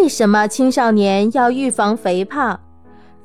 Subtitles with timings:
[0.00, 2.58] 为什么青少年要预防肥胖？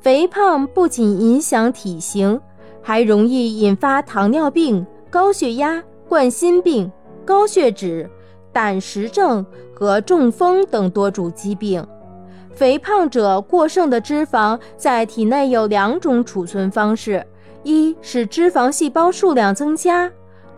[0.00, 2.38] 肥胖不仅影响体型，
[2.82, 6.92] 还容易引发糖尿病、高血压、冠心病、
[7.24, 8.08] 高血脂、
[8.52, 9.44] 胆石症
[9.74, 11.84] 和中风等多种疾病。
[12.54, 17.26] 肥胖者过剩的脂肪在体内有两种储存方式：
[17.62, 20.08] 一是脂肪细胞数量增加，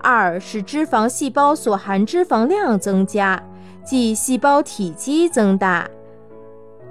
[0.00, 3.40] 二是脂肪细胞所含脂肪量增加，
[3.84, 5.88] 即细胞体积增大。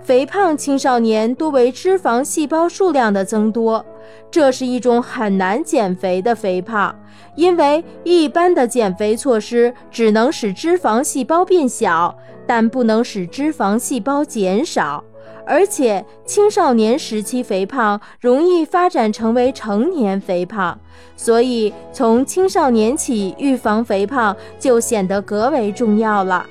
[0.02, 3.86] 肥胖青少年多为脂肪细胞数量的增多，
[4.32, 6.96] 这是一种很难减肥的肥胖，
[7.36, 12.16] 因为一般的减肥措施只能使脂肪细胞变小。
[12.48, 15.04] 但不能使脂肪细胞减少，
[15.46, 20.80] 而且青少年时期肥胖容易发展成为成年肥胖，
[21.16, 26.44] 所以从青少年起预防肥胖就显得格为重要了。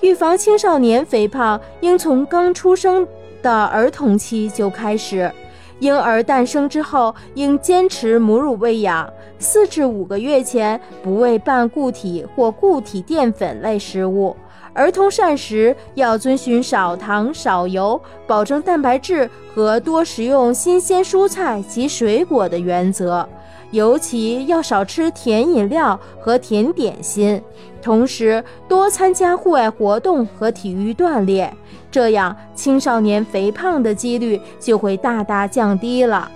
[0.00, 3.06] 预防青少年肥胖应从刚出生
[3.42, 5.30] 的儿童期就开始，
[5.78, 14.36] 婴儿诞生之后应坚持母乳喂养，四至五个月前不喂半固体或固体淀粉类食物。
[14.72, 23.28] 儿童膳食要遵循少糖少油，保证蛋白质和多食用新鲜蔬菜及水果的原则，
[23.70, 27.40] 尤其要少吃甜饮料和甜点心，
[27.80, 31.56] 同时多参加户外活动和体育锻炼，
[31.90, 36.28] 这样青少年肥胖的几率就会大大降低了。